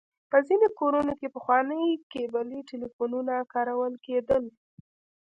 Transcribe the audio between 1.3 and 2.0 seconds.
پخواني